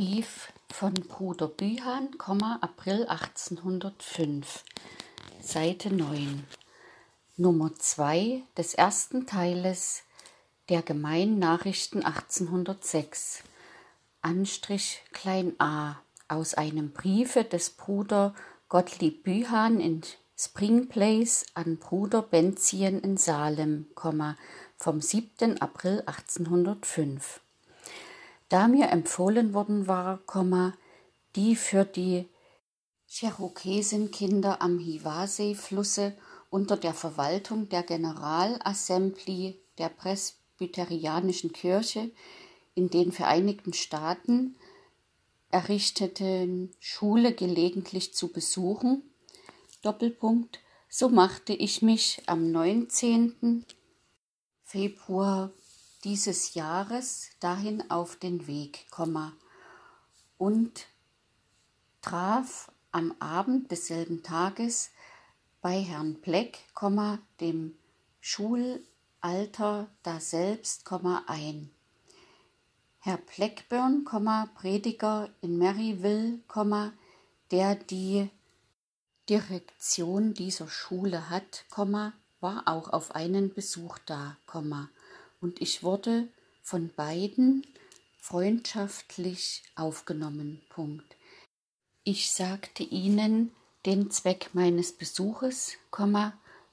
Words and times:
Brief 0.00 0.50
von 0.72 0.94
Bruder 0.94 1.46
Bühan, 1.46 2.08
April 2.62 3.04
1805, 3.06 4.64
Seite 5.42 5.94
9, 5.94 6.42
Nummer 7.36 7.74
2 7.74 8.42
des 8.56 8.72
ersten 8.72 9.26
Teiles 9.26 10.04
der 10.70 10.80
Gemeinnachrichten 10.80 12.02
1806, 12.02 13.42
Anstrich 14.22 15.02
klein 15.12 15.52
a 15.58 15.96
aus 16.28 16.54
einem 16.54 16.92
Briefe 16.92 17.44
des 17.44 17.68
Bruder 17.68 18.34
Gottlieb 18.70 19.22
Bühan 19.24 19.80
in 19.80 20.00
Spring 20.34 20.88
Place 20.88 21.44
an 21.52 21.76
Bruder 21.76 22.22
Benzien 22.22 23.00
in 23.00 23.18
Salem, 23.18 23.86
vom 24.78 25.02
7. 25.02 25.60
April 25.60 26.02
1805 26.06 27.42
da 28.50 28.68
mir 28.68 28.90
empfohlen 28.90 29.54
worden 29.54 29.86
war, 29.86 30.20
die 31.36 31.56
für 31.56 31.84
die 31.84 32.28
Cherokesenkinder 33.08 34.60
am 34.60 34.78
Hiwassee-Flusse 34.78 36.16
unter 36.50 36.76
der 36.76 36.92
Verwaltung 36.92 37.68
der 37.68 37.84
Generalassembly 37.84 39.60
der 39.78 39.88
Presbyterianischen 39.88 41.52
Kirche 41.52 42.10
in 42.74 42.90
den 42.90 43.12
Vereinigten 43.12 43.72
Staaten 43.72 44.56
errichteten 45.50 46.72
Schule 46.80 47.32
gelegentlich 47.32 48.14
zu 48.14 48.32
besuchen. 48.32 49.02
Doppelpunkt. 49.82 50.60
So 50.88 51.08
machte 51.08 51.52
ich 51.52 51.82
mich 51.82 52.22
am 52.26 52.50
19. 52.50 53.64
Februar 54.64 55.52
dieses 56.04 56.54
Jahres 56.54 57.30
dahin 57.40 57.90
auf 57.90 58.16
den 58.16 58.46
Weg, 58.46 58.86
und 60.38 60.86
traf 62.00 62.72
am 62.92 63.14
Abend 63.18 63.70
desselben 63.70 64.22
Tages 64.22 64.90
bei 65.60 65.80
Herrn 65.80 66.14
Bleck, 66.14 66.58
dem 67.40 67.76
Schulalter 68.20 69.88
daselbst, 70.02 70.84
ein. 71.26 71.70
Herr 73.00 73.18
Blackburn, 73.18 74.04
Prediger 74.54 75.30
in 75.40 75.58
Maryville, 75.58 76.40
der 77.50 77.74
die 77.74 78.30
Direktion 79.28 80.34
dieser 80.34 80.68
Schule 80.68 81.30
hat, 81.30 81.64
war 82.40 82.62
auch 82.66 82.92
auf 82.92 83.14
einen 83.14 83.52
Besuch 83.54 83.98
da, 84.06 84.36
und 85.40 85.60
ich 85.60 85.82
wurde 85.82 86.28
von 86.62 86.90
beiden 86.94 87.66
freundschaftlich 88.18 89.62
aufgenommen. 89.74 90.60
Punkt. 90.68 91.16
Ich 92.04 92.30
sagte 92.32 92.82
ihnen 92.82 93.52
den 93.86 94.10
Zweck 94.10 94.50
meines 94.52 94.92
Besuches, 94.92 95.76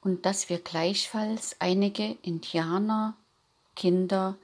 und 0.02 0.26
dass 0.26 0.50
wir 0.50 0.60
gleichfalls 0.60 1.56
einige 1.60 2.18
Indianer, 2.22 3.16
Kinder 3.76 4.38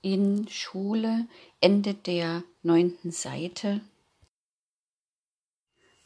in 0.00 0.48
Schule, 0.48 1.26
Ende 1.60 1.94
der 1.94 2.42
neunten 2.62 3.12
Seite, 3.12 3.80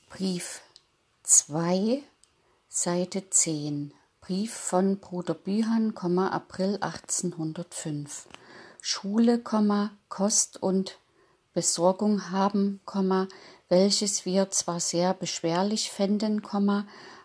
Brief 0.09 0.63
2, 1.25 2.03
Seite 2.69 3.29
10 3.29 3.93
Brief 4.27 4.55
von 4.55 4.99
Bruder 4.99 5.35
Bühan, 5.35 5.95
April 6.33 6.79
1805. 6.81 8.27
Schule, 8.81 9.41
Kost 10.09 10.61
und 10.61 10.99
Besorgung 11.55 12.33
haben, 12.33 12.81
welches 13.69 14.25
wir 14.25 14.51
zwar 14.51 14.81
sehr 14.81 15.15
beschwerlich 15.15 15.93
fänden, 15.93 16.43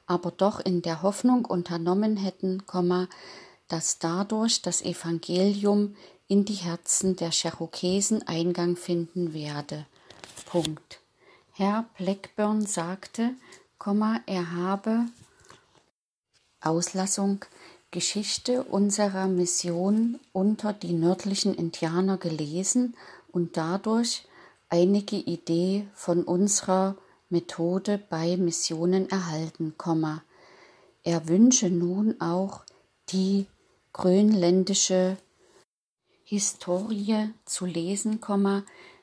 aber 0.06 0.30
doch 0.30 0.60
in 0.60 0.84
der 0.84 1.02
Hoffnung 1.02 1.46
unternommen 1.46 2.18
hätten, 2.18 2.62
dass 3.68 3.98
dadurch 3.98 4.62
das 4.62 4.84
Evangelium 4.84 5.96
in 6.28 6.46
die 6.46 6.54
Herzen 6.54 7.16
der 7.16 7.32
Cherokesen 7.32 8.28
Eingang 8.28 8.76
finden 8.76 9.34
werde. 9.34 9.88
Punkt. 10.46 11.00
Herr 11.54 11.90
Blackburn 11.98 12.68
sagte, 12.68 13.32
er 14.28 14.52
habe 14.52 15.08
Auslassung 16.62 17.44
Geschichte 17.92 18.64
unserer 18.64 19.28
Mission 19.28 20.20
unter 20.32 20.72
die 20.72 20.94
nördlichen 20.94 21.54
Indianer 21.54 22.18
gelesen 22.18 22.96
und 23.32 23.58
dadurch 23.58 24.26
einige 24.70 25.18
Idee 25.18 25.88
von 25.94 26.24
unserer 26.24 26.96
Methode 27.30 27.98
bei 27.98 28.38
Missionen 28.38 29.10
erhalten, 29.10 29.76
er 31.04 31.28
wünsche 31.28 31.70
nun 31.70 32.22
auch 32.22 32.64
die 33.10 33.48
grönländische 33.92 35.18
Historie 36.24 37.34
zu 37.46 37.66
lesen, 37.66 38.22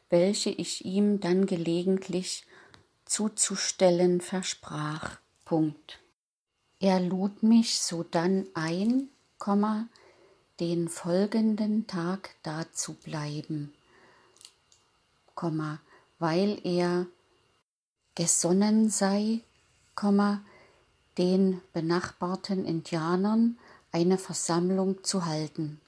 welche 0.08 0.50
ich 0.50 0.84
ihm 0.86 1.20
dann 1.20 1.44
gelegentlich 1.44 2.46
zuzustellen 3.04 4.20
versprach. 4.20 5.18
Punkt. 5.44 5.98
Er 6.80 7.00
lud 7.00 7.42
mich 7.42 7.80
sodann 7.80 8.46
ein, 8.54 9.08
den 10.60 10.88
folgenden 10.88 11.88
Tag 11.88 12.36
dazubleiben, 12.44 13.74
weil 16.20 16.60
er 16.64 17.06
gesonnen 18.14 18.90
sei, 18.90 19.40
den 21.16 21.60
benachbarten 21.72 22.64
Indianern 22.64 23.58
eine 23.90 24.16
Versammlung 24.16 25.02
zu 25.02 25.26
halten, 25.26 25.80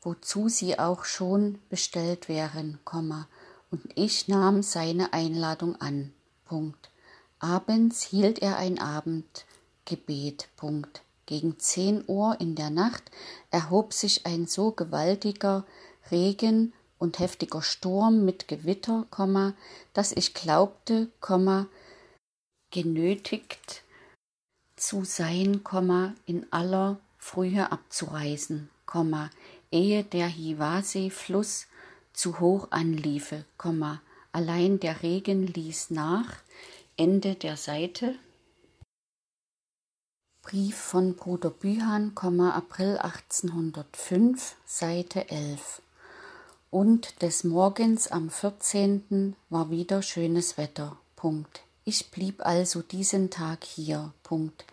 wozu 0.00 0.48
sie 0.48 0.78
auch 0.78 1.04
schon 1.04 1.58
bestellt 1.68 2.30
wären, 2.30 2.78
und 3.70 3.82
ich 3.94 4.26
nahm 4.28 4.62
seine 4.62 5.12
Einladung 5.12 5.78
an. 5.82 6.14
Punkt. 6.46 6.88
Abends 7.38 8.02
hielt 8.02 8.38
er 8.38 8.56
ein 8.56 8.78
Abend 8.78 9.44
Gebet. 9.84 10.48
Punkt. 10.56 11.02
Gegen 11.26 11.58
zehn 11.58 12.04
Uhr 12.06 12.36
in 12.40 12.54
der 12.54 12.70
Nacht 12.70 13.10
erhob 13.50 13.92
sich 13.92 14.26
ein 14.26 14.46
so 14.46 14.72
gewaltiger 14.72 15.64
Regen 16.10 16.72
und 16.98 17.18
heftiger 17.18 17.62
Sturm 17.62 18.24
mit 18.24 18.48
Gewitter, 18.48 19.06
dass 19.92 20.12
ich 20.12 20.34
glaubte, 20.34 21.08
genötigt 22.70 23.82
zu 24.76 25.04
sein, 25.04 25.62
in 26.26 26.46
aller 26.52 26.98
Frühe 27.18 27.70
abzureisen, 27.70 28.68
ehe 29.70 30.04
der 30.04 30.26
Hiwassee-Fluss 30.26 31.66
zu 32.12 32.40
hoch 32.40 32.68
anliefe, 32.70 33.44
allein 34.32 34.80
der 34.80 35.02
Regen 35.02 35.46
ließ 35.46 35.90
nach. 35.90 36.34
Ende 36.96 37.36
der 37.36 37.56
Seite 37.56 38.16
Brief 40.42 40.76
von 40.76 41.14
Bruder 41.14 41.50
Bühan, 41.50 42.12
April 42.16 42.98
1805, 42.98 44.56
Seite 44.66 45.30
11. 45.30 45.80
Und 46.68 47.22
des 47.22 47.44
Morgens 47.44 48.08
am 48.08 48.28
14. 48.28 49.36
war 49.50 49.70
wieder 49.70 50.02
schönes 50.02 50.58
Wetter. 50.58 50.98
Punkt. 51.14 51.60
Ich 51.84 52.10
blieb 52.10 52.44
also 52.44 52.82
diesen 52.82 53.30
Tag 53.30 53.62
hier. 53.62 54.12
Punkt. 54.24 54.64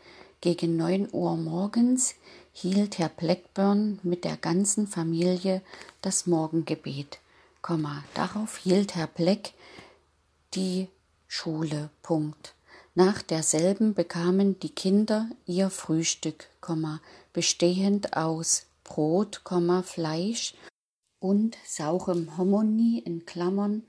Gegen 0.42 0.76
neun 0.76 1.08
Uhr 1.12 1.38
morgens 1.38 2.16
hielt 2.52 2.98
Herr 2.98 3.10
Blackburn 3.10 4.00
mit 4.02 4.26
der 4.26 4.38
ganzen 4.38 4.88
Familie 4.88 5.62
das 6.02 6.26
Morgengebet. 6.26 7.20
Darauf 8.16 8.58
hielt 8.58 8.96
Herr 8.96 9.08
Black 9.08 9.54
die 10.56 10.88
Schule. 11.28 11.92
Punkt. 12.02 12.56
Nach 12.96 13.22
derselben 13.22 13.94
bekamen 13.94 14.60
die 14.60 14.70
Kinder 14.70 15.30
ihr 15.46 15.70
Frühstück, 15.70 16.48
bestehend 17.34 18.18
aus 18.18 18.66
Brot, 18.84 19.44
Fleisch 19.84 20.56
und 21.20 21.58
saurem 21.66 22.38
Hominy 22.38 23.00
in 23.06 23.26
Klammern 23.26 23.84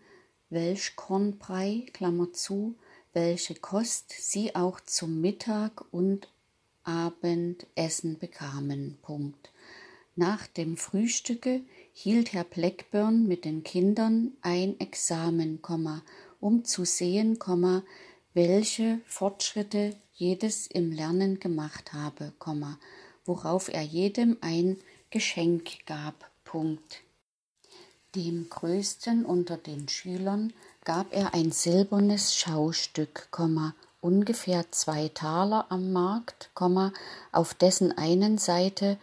Welschkornbrei, 0.51 1.87
Klammer 1.93 2.33
zu, 2.33 2.75
welche 3.13 3.55
Kost 3.55 4.13
sie 4.13 4.55
auch 4.55 4.81
zum 4.81 5.21
Mittag 5.21 5.85
und 5.93 6.29
Abendessen 6.85 8.19
bekamen. 8.19 8.99
Punkt. 9.03 9.51
Nach 10.17 10.47
dem 10.49 10.77
Frühstücke 10.77 11.63
hielt 11.93 12.33
Herr 12.33 12.45
Blackburn 12.45 13.27
mit 13.27 13.45
den 13.45 13.63
Kindern 13.63 14.33
ein 14.43 14.79
Examen, 14.81 15.61
um 16.41 16.65
zu 16.65 16.85
sehen, 16.85 17.39
welche 18.35 19.01
Fortschritte 19.07 19.97
jedes 20.15 20.67
im 20.67 20.93
Lernen 20.93 21.41
gemacht 21.41 21.93
habe, 21.93 22.33
worauf 23.25 23.69
er 23.69 23.83
jedem 23.83 24.37
ein 24.41 24.79
Geschenk 25.11 25.87
gab. 25.87 26.31
Punkt. 26.45 27.03
Dem 28.15 28.49
größten 28.51 29.25
unter 29.25 29.57
den 29.57 29.89
Schülern 29.89 30.53
gab 30.85 31.13
er 31.13 31.33
ein 31.33 31.53
silbernes 31.53 32.35
Schaustück, 32.35 33.29
ungefähr 34.01 34.71
zwei 34.73 35.09
Taler 35.09 35.67
am 35.69 35.93
Markt, 35.93 36.51
auf 37.33 37.55
dessen 37.55 37.97
einen 37.97 38.39
Seite 38.39 38.99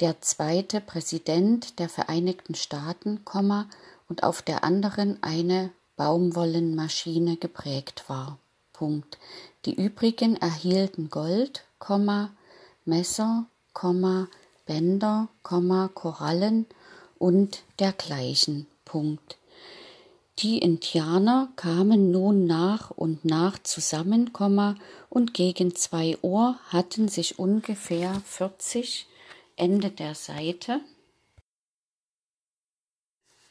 der 0.00 0.20
zweite 0.22 0.80
Präsident 0.80 1.78
der 1.78 1.88
Vereinigten 1.88 2.54
Staaten, 2.54 3.20
und 4.08 4.22
auf 4.22 4.42
der 4.42 4.64
anderen 4.64 5.22
eine 5.22 5.70
Baumwollenmaschine 5.96 7.36
geprägt 7.36 8.04
war. 8.08 8.38
Punkt. 8.80 9.18
Die 9.66 9.74
übrigen 9.74 10.36
erhielten 10.36 11.10
Gold, 11.10 11.64
Messer, 12.86 13.44
Bänder, 14.64 15.28
Korallen 15.42 16.64
und 17.18 17.62
dergleichen. 17.78 18.66
Punkt. 18.86 19.36
Die 20.38 20.56
Indianer 20.60 21.50
kamen 21.56 22.10
nun 22.10 22.46
nach 22.46 22.90
und 22.90 23.22
nach 23.22 23.58
zusammen, 23.62 24.30
und 25.10 25.34
gegen 25.34 25.76
zwei 25.76 26.16
Uhr 26.22 26.58
hatten 26.70 27.08
sich 27.08 27.38
ungefähr 27.38 28.22
vierzig 28.24 29.06
Ende 29.56 29.90
der 29.90 30.14
Seite 30.14 30.80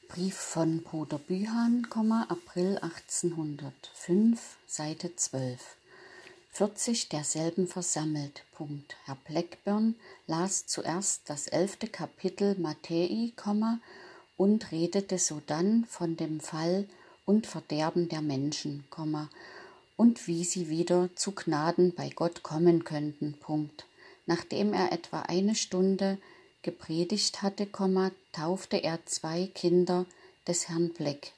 Brief 0.10 0.36
von 0.36 0.82
Bruder 0.82 1.20
Bühan, 1.20 1.88
April 2.30 2.80
1805, 2.80 4.58
Seite 4.66 5.16
12. 5.16 5.60
40 6.52 7.10
derselben 7.10 7.68
versammelt. 7.68 8.44
Punkt. 8.56 8.96
Herr 9.06 9.18
Blackburn 9.28 9.94
las 10.26 10.66
zuerst 10.66 11.30
das 11.30 11.46
elfte 11.46 11.88
Kapitel 11.88 12.56
Matthäi, 12.58 13.34
und 14.36 14.72
redete 14.72 15.20
sodann 15.20 15.86
von 15.88 16.18
dem 16.18 16.40
Fall 16.40 16.88
und 17.28 17.46
Verderben 17.46 18.10
der 18.10 18.24
Menschen, 18.24 18.86
und 19.96 20.28
wie 20.28 20.44
sie 20.44 20.70
wieder 20.70 21.10
zu 21.16 21.34
Gnaden 21.34 21.94
bei 21.94 22.10
Gott 22.10 22.42
kommen 22.42 22.84
könnten. 22.84 23.36
Punkt. 23.40 23.86
Nachdem 24.26 24.74
er 24.74 24.92
etwa 24.92 25.22
eine 25.22 25.54
Stunde 25.54 26.18
gepredigt 26.62 27.42
hatte, 27.42 27.68
taufte 28.32 28.78
er 28.78 29.06
zwei 29.06 29.48
Kinder 29.54 30.06
des 30.48 30.70
Herrn 30.70 30.94
Black, 30.94 31.32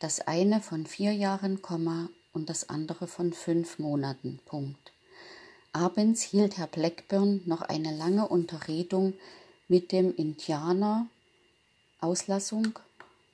das 0.00 0.20
eine 0.20 0.60
von 0.60 0.86
vier 0.86 1.12
Jahren, 1.12 1.60
und 2.32 2.50
das 2.50 2.68
andere 2.68 3.06
von 3.06 3.32
fünf 3.32 3.78
Monaten. 3.78 4.40
Punkt. 4.44 4.92
Abends 5.72 6.22
hielt 6.22 6.56
Herr 6.56 6.66
Blackburn 6.66 7.42
noch 7.46 7.62
eine 7.62 7.94
lange 7.96 8.28
Unterredung 8.28 9.14
mit 9.68 9.92
dem 9.92 10.14
Indianer 10.14 11.06
Auslassung 12.00 12.78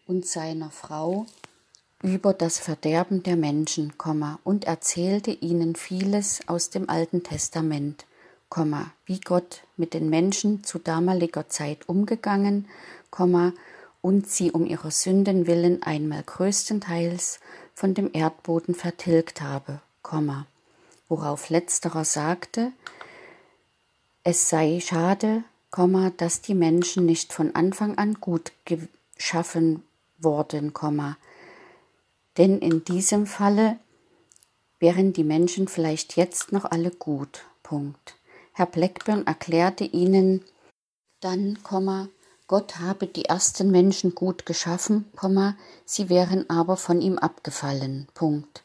und 0.06 0.26
seiner 0.26 0.70
Frau 0.70 1.26
über 2.02 2.34
das 2.34 2.58
Verderben 2.58 3.22
der 3.22 3.36
Menschen, 3.36 3.92
und 4.44 4.64
erzählte 4.64 5.31
ihnen 5.31 5.75
vieles 5.75 6.46
aus 6.48 6.70
dem 6.70 6.90
Alten 6.90 7.22
Testament 7.22 8.04
wie 9.06 9.20
Gott 9.20 9.62
mit 9.76 9.94
den 9.94 10.08
Menschen 10.08 10.62
zu 10.62 10.79
damaliger 10.79 11.49
Zeit 11.49 11.88
umgegangen, 11.88 12.69
und 14.00 14.29
sie 14.29 14.52
um 14.52 14.67
ihrer 14.67 14.91
Sünden 14.91 15.46
willen 15.46 15.82
einmal 15.82 16.23
größtenteils 16.23 17.41
von 17.75 17.94
dem 17.94 18.11
Erdboden 18.12 18.75
vertilgt 18.75 19.41
habe, 19.41 19.81
worauf 21.08 21.49
letzterer 21.49 22.05
sagte, 22.05 22.73
es 24.23 24.49
sei 24.49 24.81
schade, 24.81 25.44
dass 26.17 26.41
die 26.41 26.55
Menschen 26.55 27.06
nicht 27.06 27.32
von 27.32 27.55
Anfang 27.55 27.99
an 27.99 28.14
gut 28.14 28.52
geschaffen 28.64 29.82
worden, 30.19 30.73
denn 32.37 32.58
in 32.58 32.85
diesem 32.85 33.26
Falle 33.26 33.79
wären 34.81 35.12
die 35.12 35.25
Menschen 35.25 35.67
vielleicht 35.69 36.17
jetzt 36.17 36.52
noch 36.52 36.64
alle 36.64 36.91
gut. 36.91 37.44
Punkt. 37.62 38.17
Herr 38.56 38.67
Blackburn 38.67 39.27
erklärte 39.27 39.85
ihnen 39.85 40.45
dann, 41.21 41.59
Gott 42.47 42.79
habe 42.79 43.09
die 43.09 43.25
ersten 43.25 43.71
Menschen 43.71 44.15
gut 44.15 44.47
geschaffen, 44.47 45.06
sie 45.85 46.09
wären 46.09 46.49
aber 46.49 46.77
von 46.77 47.01
ihm 47.01 47.19
abgefallen. 47.19 48.06
Punkt. 48.15 48.62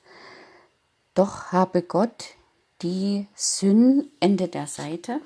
Doch 1.15 1.51
habe 1.51 1.81
Gott 1.81 2.35
die 2.83 3.27
Sünden, 3.33 4.11
Ende 4.19 4.47
der 4.47 4.67
Seite, 4.67 5.21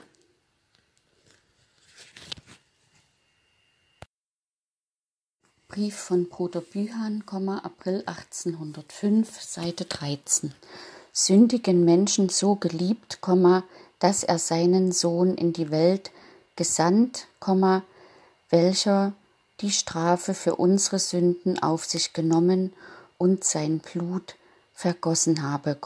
Brief 5.67 5.95
von 5.95 6.29
Bruder 6.29 6.61
Bühan, 6.61 7.23
April 7.63 8.03
1805, 8.05 9.41
Seite 9.41 9.85
13. 9.85 10.53
Sündigen 11.11 11.83
Menschen 11.83 12.29
so 12.29 12.55
geliebt, 12.55 13.21
dass 14.03 14.25
er 14.25 14.37
seinen 14.37 14.91
Sohn 14.91 15.33
in 15.35 15.53
die 15.53 15.71
Welt 15.71 16.11
gesandt, 16.57 17.27
welcher 18.49 19.13
die 19.61 19.71
Strafe 19.71 20.33
für 20.33 20.57
unsere 20.57 20.99
Sünden 20.99 21.63
auf 21.63 21.85
sich 21.85 22.11
genommen 22.11 22.73
und 23.17 23.45
sein 23.45 23.79
Blut 23.79 24.35
vergossen 24.73 25.41
habe, 25.41 25.77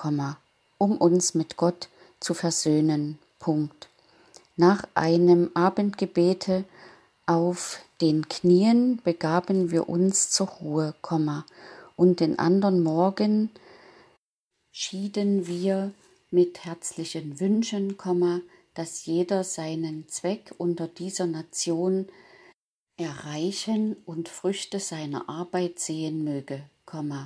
um 0.80 0.98
uns 0.98 1.36
mit 1.36 1.58
Gott 1.58 1.90
zu 2.20 2.34
versöhnen. 2.34 3.20
Punkt. 3.38 3.88
Nach 4.56 4.82
einem 4.96 5.52
Abendgebete 5.54 6.64
auf 7.28 7.82
den 8.02 8.28
Knien 8.28 9.00
begaben 9.04 9.70
wir 9.70 9.90
uns 9.90 10.32
zur 10.32 10.48
Ruhe, 10.48 10.96
und 11.96 12.20
den 12.20 12.40
anderen 12.40 12.82
Morgen 12.82 13.52
schieden 14.72 15.46
wir 15.46 15.92
mit 16.30 16.66
herzlichen 16.66 17.40
Wünschen, 17.40 17.98
dass 18.74 19.06
jeder 19.06 19.44
seinen 19.44 20.08
Zweck 20.08 20.54
unter 20.58 20.88
dieser 20.88 21.26
Nation 21.26 22.08
erreichen 22.98 23.96
und 24.06 24.28
Früchte 24.28 24.80
seiner 24.80 25.30
Arbeit 25.30 25.80
sehen 25.80 26.24
möge, 26.24 26.64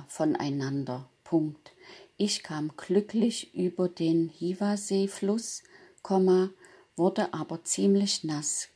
voneinander. 0.08 1.08
Punkt. 1.24 1.72
Ich 2.16 2.42
kam 2.42 2.72
glücklich 2.76 3.54
über 3.54 3.88
den 3.88 4.28
Hiwasee-Fluss, 4.28 5.62
wurde 6.96 7.34
aber 7.34 7.64
ziemlich 7.64 8.22
nass, 8.22 8.68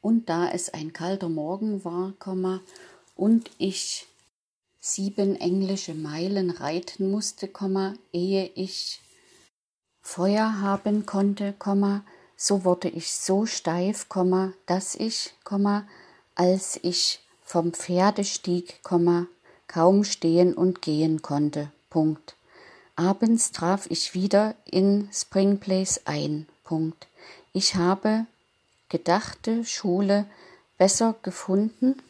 und 0.00 0.28
da 0.28 0.48
es 0.50 0.72
ein 0.72 0.92
kalter 0.92 1.28
Morgen 1.28 1.84
war, 1.84 2.14
und 3.16 3.50
ich 3.58 4.06
sieben 4.80 5.34
englische 5.36 5.94
Meilen 5.94 6.50
reiten 6.50 7.10
musste, 7.10 7.50
ehe 8.12 8.50
ich 8.54 9.00
Feuer 10.08 10.60
haben 10.60 11.04
konnte, 11.04 11.52
so 12.36 12.64
wurde 12.64 12.88
ich 12.88 13.12
so 13.12 13.44
steif, 13.44 14.06
dass 14.64 14.94
ich, 14.94 15.34
als 16.36 16.80
ich 16.82 17.20
vom 17.42 17.72
Pferde 17.74 18.24
stieg, 18.24 18.80
kaum 19.66 20.04
stehen 20.04 20.54
und 20.54 20.80
gehen 20.80 21.22
konnte. 21.22 21.70
Punkt. 21.90 22.36
Abends 22.94 23.50
traf 23.50 23.90
ich 23.90 24.14
wieder 24.14 24.54
in 24.64 25.10
Spring 25.12 25.58
Place 25.58 26.00
ein. 26.06 26.46
Punkt. 26.62 27.08
Ich 27.52 27.74
habe 27.74 28.26
gedachte 28.88 29.64
Schule 29.64 30.24
besser 30.78 31.16
gefunden, 31.22 32.00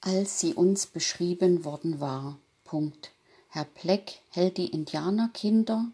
als 0.00 0.40
sie 0.40 0.54
uns 0.54 0.86
beschrieben 0.86 1.64
worden 1.64 2.00
war. 2.00 2.36
Punkt. 2.64 3.12
Herr 3.48 3.64
Pleck 3.64 4.18
hält 4.32 4.58
die 4.58 4.68
Indianerkinder, 4.68 5.86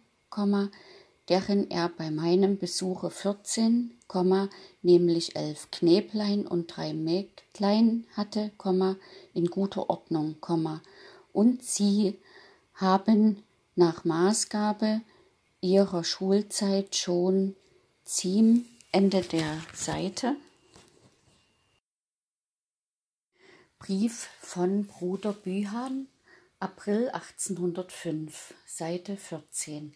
deren 1.29 1.71
er 1.71 1.89
bei 1.89 2.11
meinem 2.11 2.57
Besuche 2.57 3.09
vierzehn, 3.09 3.97
nämlich 4.81 5.35
elf 5.35 5.71
Knäblein 5.71 6.45
und 6.45 6.75
drei 6.75 6.93
Mägdlein 6.93 8.05
hatte, 8.15 8.51
in 9.33 9.47
guter 9.47 9.89
Ordnung, 9.89 10.37
und 11.31 11.63
sie 11.63 12.19
haben 12.75 13.43
nach 13.75 14.03
Maßgabe 14.03 15.01
ihrer 15.61 16.03
Schulzeit 16.03 16.95
schon 16.95 17.55
Ziem 18.03 18.65
Ende 18.91 19.21
der 19.21 19.61
Seite. 19.73 20.35
Brief 23.79 24.29
von 24.39 24.85
Bruder 24.85 25.33
Bühan, 25.33 26.07
April 26.59 27.09
1805, 27.09 28.53
Seite 28.65 29.17
14 29.17 29.95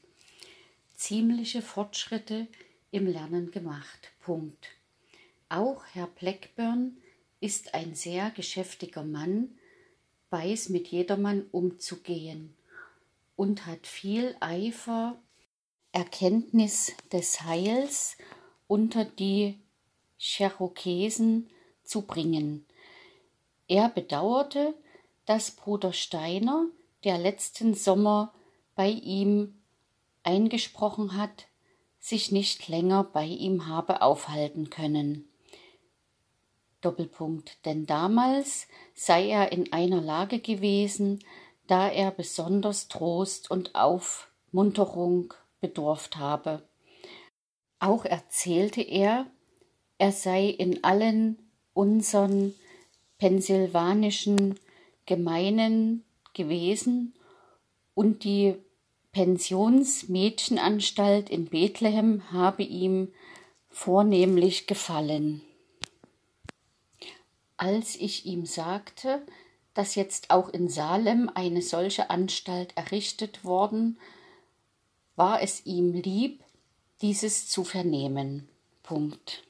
ziemliche 0.98 1.62
Fortschritte 1.62 2.48
im 2.92 3.08
Lernen 3.08 3.52
gemacht. 3.52 4.12
Punkt. 4.20 4.68
Auch 5.48 5.86
Herr 5.94 6.08
Blackburn 6.08 6.98
ist 7.40 7.74
ein 7.74 7.96
sehr 7.96 8.32
geschäftiger 8.32 9.04
Mann, 9.04 9.58
weiß 10.32 10.70
mit 10.70 10.88
jedermann 10.88 11.46
umzugehen 11.52 12.54
und 13.36 13.66
hat 13.66 13.88
viel 13.88 14.36
Eifer, 14.42 15.18
Erkenntnis 15.94 16.92
des 17.14 17.44
Heils 17.44 18.18
unter 18.68 19.06
die 19.06 19.58
Cherokesen 20.18 21.50
zu 21.84 22.02
bringen. 22.02 22.66
Er 23.68 23.90
bedauerte, 23.90 24.74
dass 25.26 25.52
Bruder 25.52 25.94
Steiner, 25.94 26.66
der 27.04 27.18
letzten 27.18 27.74
Sommer 27.74 28.34
bei 28.76 28.90
ihm 28.90 29.57
eingesprochen 30.28 31.18
hat, 31.18 31.48
sich 32.00 32.32
nicht 32.32 32.68
länger 32.68 33.06
bei 33.06 33.26
ihm 33.26 33.68
habe 33.68 34.02
aufhalten 34.02 34.70
können. 34.70 35.28
Doppelpunkt. 36.82 37.66
Denn 37.66 37.86
damals 37.86 38.68
sei 38.94 39.30
er 39.30 39.52
in 39.52 39.74
einer 39.74 40.02
Lage 40.02 40.40
gewesen, 40.40 41.24
da 41.66 41.90
er 41.90 42.12
besonders 42.12 42.88
Trost 42.88 43.50
und 43.50 43.74
Aufmunterung 43.74 45.34
bedurft 45.60 46.18
habe. 46.18 46.68
Auch 47.80 48.06
erzählte 48.06 48.82
er, 48.82 49.26
er 49.98 50.12
sei 50.12 50.46
in 50.46 50.84
allen 50.84 51.40
unseren 51.74 52.54
pennsylvanischen 53.18 54.60
Gemeinen 55.06 56.04
gewesen 56.34 57.14
und 57.96 58.24
die 58.24 58.56
Pensionsmädchenanstalt 59.18 61.30
in 61.32 61.48
Bethlehem 61.48 62.32
habe 62.32 62.62
ihm 62.62 63.12
vornehmlich 63.68 64.68
gefallen. 64.68 65.42
Als 67.58 67.96
ich 67.96 68.28
ihm 68.28 68.46
sagte, 68.46 69.26
dass 69.74 69.96
jetzt 69.96 70.30
auch 70.30 70.50
in 70.50 70.70
Salem 70.70 71.32
eine 71.34 71.64
solche 71.64 72.12
Anstalt 72.12 72.78
errichtet 72.78 73.44
worden, 73.44 73.98
war 75.16 75.42
es 75.42 75.66
ihm 75.66 75.94
lieb, 75.94 76.44
dieses 77.02 77.50
zu 77.50 77.64
vernehmen. 77.64 78.48
Punkt. 78.84 79.47